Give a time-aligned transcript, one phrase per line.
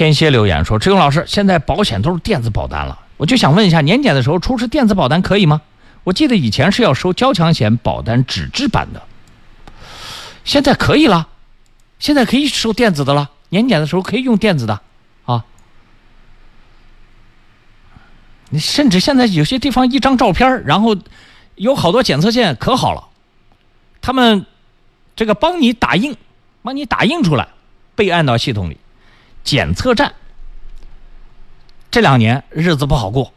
[0.00, 5.60] 天蝎留言说：“志勇老师，现在保险都是电子保单了，我就想问一下，年检的时候出示电子保单可以吗？
[6.04, 9.02] 我记得以前是要收交强险保单纸质版的，
[10.42, 11.28] 现在可以了，
[11.98, 13.30] 现在可以收电子的了。
[13.50, 14.80] 年检的时候可以用电子的
[15.26, 15.44] 啊。
[18.48, 20.96] 你甚至现在有些地方一张照片，然后
[21.56, 23.06] 有好多检测线可好了，
[24.00, 24.46] 他们
[25.14, 26.16] 这个帮你打印，
[26.62, 27.48] 帮你打印出来，
[27.94, 28.78] 备案到系统里。”
[29.42, 30.14] 检测站
[31.90, 33.32] 这两年日子不好过，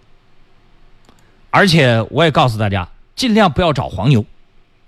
[1.49, 4.25] 而且我也告诉大家，尽量不要找黄牛。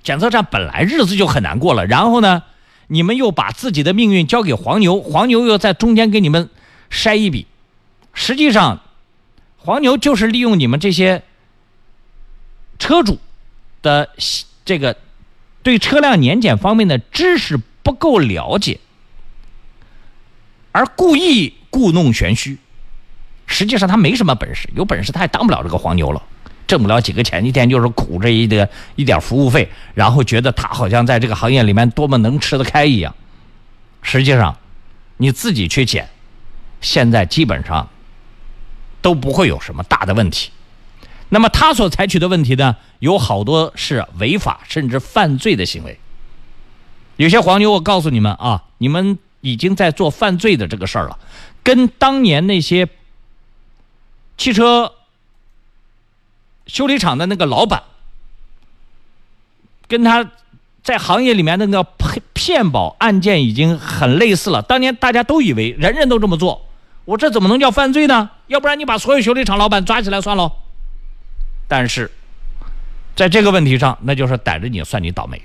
[0.04, 2.44] 检测站本来日子就很难过了，然后呢，
[2.88, 6.50] 你们又把自己的命运交给黄牛，黄牛又在中间给你们
[6.92, 7.48] 筛一笔。
[8.14, 8.82] 实际上，
[9.58, 11.24] 黄牛就是利用你们这些
[12.78, 13.20] 车主
[13.82, 14.10] 的
[14.64, 14.96] 这个
[15.64, 18.80] 对车辆年检方面的知识不够了解。
[20.76, 22.58] 而故意故弄玄虚，
[23.48, 26.22] 实际上他没什么本事，有本事他也当不了这个黄牛了，
[26.68, 33.16] 挣不了几个钱，一天就是苦着一点一点服务费，然后觉得他好像在这个行业里面多么能吃得开一样。
[34.02, 34.58] 实际上，
[35.16, 36.10] 你自己去捡，
[36.82, 37.88] 现在基本上
[39.02, 40.52] 都不会有什么大的问题。
[41.30, 45.98] 那么他所采取的问题呢，有好多是违法甚至犯罪的行为。
[47.16, 49.18] 有些黄牛，我告诉你们啊，你们。
[49.46, 51.20] 已经在做犯罪的这个事儿了，
[51.62, 52.90] 跟当年那些
[54.40, 54.92] 汽车
[56.66, 57.84] 修理厂的那个老板，
[59.88, 60.32] 跟他
[60.82, 64.64] 在行业里面那个骗骗保案件已经很类似了。
[64.64, 66.66] 当年大家都以为人人都这么做，
[67.06, 68.32] 我这怎么能叫犯罪呢？
[68.48, 70.52] 要不然你把所有修理厂老板抓起来算喽。
[71.68, 72.10] 但是
[73.16, 75.40] 在这个问题上，那就是逮着你算你倒霉。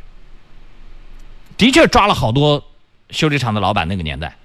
[1.58, 2.64] 的确抓了好多。
[3.10, 4.36] 修理厂的老板那个年代，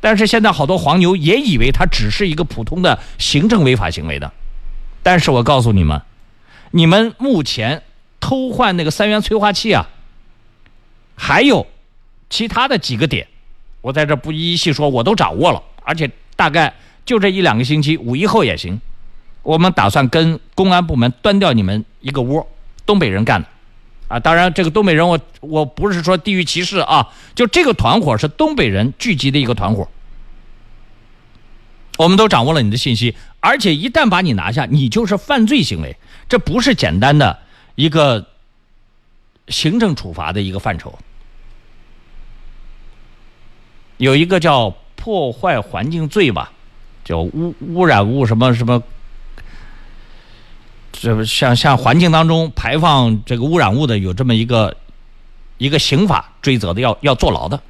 [0.00, 4.32] 但是现在好多黄牛也以为他只是一个普通的行政违法行为的，
[5.02, 6.02] 但是我告诉你们，
[6.72, 7.82] 你们目前
[8.20, 9.88] 偷换那个三元催化器啊，
[11.16, 11.66] 还有
[12.28, 13.26] 其他的几个点，
[13.80, 16.74] 我在这不一一细说，我都掌握了，而且大概
[17.06, 18.80] 就这一两个星期，五一后也行，
[19.42, 22.46] 我们打算跟公安部门端掉你们一个窝，
[22.84, 23.48] 东北人干的。
[24.06, 29.88] 啊，当然，这个东北人，我我不是说地域歧视啊，就这个团伙是东北人聚集的一个团伙。
[31.96, 35.96] 我们都掌握了你的信息，而且一旦把你拿下，你就是犯罪行为，
[36.28, 37.38] 这不是简单的
[37.76, 38.26] 一个
[39.48, 40.98] 行政处罚的一个范畴。
[43.96, 46.52] 有一个叫破坏环境罪吧，
[47.04, 48.82] 叫污污染物什么什么。
[51.00, 54.74] 这不像像环境当中排放这个污染物的有这么一个
[55.58, 57.60] 一个刑法追责的要要坐牢的，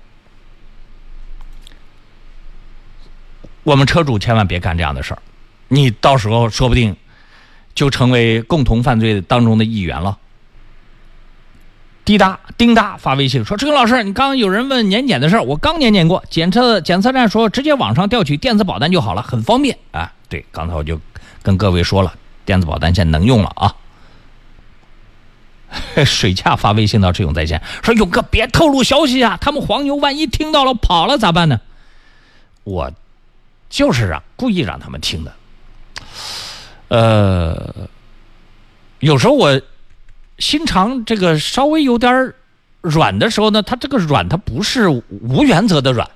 [3.64, 5.22] 我们车主千万别干这样的事儿，
[5.68, 6.94] 你到时候说不定
[7.74, 10.18] 就成为共同犯罪当中的一员了。
[12.04, 21.00] 滴答叮答发微信说：“志勇老师，你刚刚有人问年检的事儿，我刚年检过，检测检测站说直接网上调取电子保单就好了，很方便啊。”对，刚才我就
[21.42, 22.14] 跟各位说了。
[22.44, 23.76] 电子保单现在能用了啊！
[26.06, 31.60] 水恰发微信到志勇在线，说勇哥别透露消息啊，他们黄牛万一听到了跑了咋办呢？
[32.62, 32.92] 我
[33.68, 35.32] 就是啊，故意让他们听的。
[36.88, 37.88] 呃，
[39.00, 39.60] 有时候我
[40.38, 42.32] 心肠这个稍微有点
[42.82, 46.08] 软的时候呢，他这个软他不是无原则的软。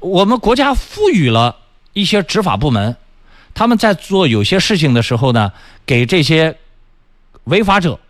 [0.00, 1.56] 我们国家赋予了
[1.92, 2.96] 一些执法部门。
[3.54, 5.52] 他们在做有些事情的时候呢，
[5.84, 6.58] 给这些
[7.44, 8.00] 违法者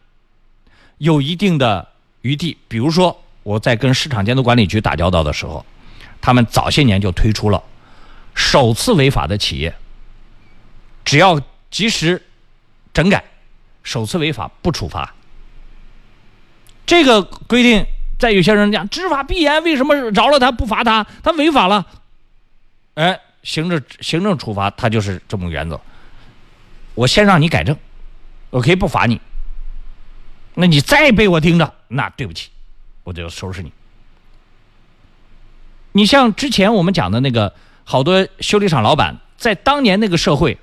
[0.98, 1.88] 有一定的
[2.20, 2.56] 余地。
[2.68, 5.66] 比如说，我在跟市场监督管理局打交道的时候，
[6.20, 7.62] 他们早些年就推出了
[8.34, 9.74] 首次违法的企业，
[11.04, 12.22] 只要及时
[12.94, 13.24] 整改，
[13.82, 15.12] 首次违法不处罚。
[16.86, 17.84] 这个规定，
[18.18, 21.04] 在有些人讲执法必严，为什么饶了他不罚他？
[21.22, 21.86] 他违法了，
[22.94, 23.20] 哎。
[23.42, 25.80] 行政行政处罚，它就是这么个原则。
[26.94, 27.76] 我先让你改正，
[28.50, 29.20] 我可以不罚你。
[30.54, 32.50] 那你再被我盯着，那对不起，
[33.04, 33.72] 我就收拾你。
[35.92, 37.54] 你像之前我们讲的那个，
[37.84, 40.58] 好多修理厂老板，在当年那个社会，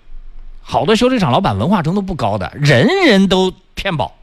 [0.61, 4.15] 好多修理厂老板文化程度不高的，人人都骗保。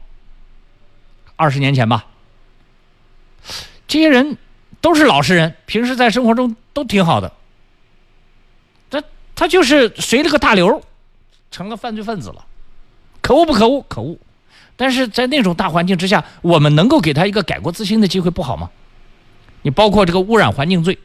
[1.35, 2.05] 二十年前吧，
[3.87, 4.37] 这些人
[4.81, 7.33] 都是老实人，平时在生活中都挺好的。
[9.37, 10.81] 他就是随了个大流，
[11.51, 12.43] 成了犯罪分子了，
[13.21, 13.85] 可恶不可恶？
[13.87, 14.17] 可恶！
[14.75, 18.71] 但是在那种大环境之下，我们能够给他一个改过自新的机会，不好吗？
[19.61, 20.97] 你包括这个污染环境罪，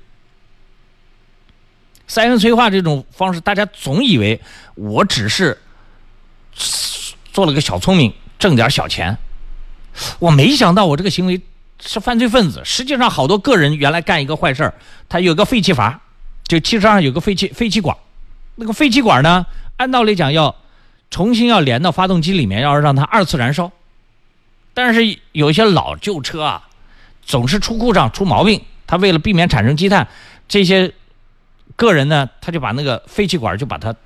[2.06, 4.40] 三元催化这种方式，大家总以为
[4.76, 5.61] 我只是
[7.32, 9.19] 做了个小聪明，挣点小钱。
[10.19, 11.38] 我没想到我这个行为
[11.81, 12.62] 是犯罪分子。
[12.64, 14.73] 实际上，好多个人原来干一个坏事，
[15.06, 16.00] 他有个废气阀，
[16.44, 17.96] 就汽车上有个废气废气管，
[18.55, 19.47] 那个废气管呢，
[19.77, 20.55] 按道理讲要
[21.11, 23.71] 重新要连到发动机里面，要让它二次燃烧。
[24.75, 26.69] 但是有一些老旧车啊，
[27.23, 30.09] 总是出故障、出毛病，他为了避免产生积碳，
[30.49, 30.93] 这些。
[31.75, 33.97] 个人呢，他就把那个废气管就把它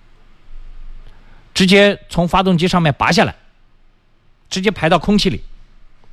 [1.52, 3.34] 直接从发动机上面拔下来，
[4.48, 5.42] 直接排到空气里。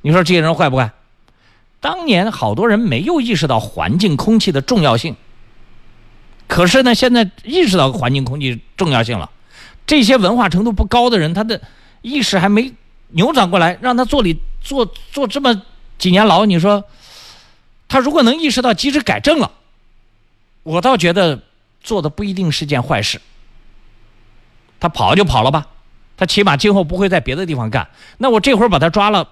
[0.00, 0.90] 你说这些人坏不坏？
[1.80, 5.14] 当年好多人没有意识到环境空气的重要性，
[6.54, 9.28] 可是呢，现在意识到环境空气重要性了。
[9.84, 11.60] 这些文化程度不高的人，他的
[12.00, 12.72] 意识还没
[13.08, 15.62] 扭转过来，让他坐里坐坐这么
[15.98, 16.46] 几年牢。
[16.46, 16.84] 你说
[17.88, 19.50] 他如果能意识到及时改正了？
[20.62, 21.42] 我倒觉得
[21.82, 23.20] 做的不一定是件坏事。
[24.78, 25.66] 他跑就跑了吧，
[26.16, 27.88] 他起码今后不会在别的地方干。
[28.18, 29.28] 那我这会儿把他抓了，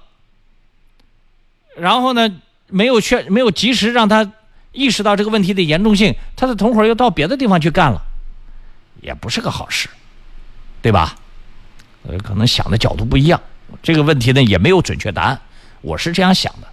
[1.77, 2.29] 然后呢，
[2.67, 4.33] 没有劝，没有及时让他
[4.73, 8.03] 意识到这个问题的严重性，他的同伙又到别的地方去干了，
[9.01, 9.89] 也不是个好事，
[10.81, 11.15] 对吧？
[12.05, 13.41] 呃，可能想的角度不一样，
[13.83, 15.41] 这个问题呢也没有准确答案，
[15.83, 16.72] 我是这样想的。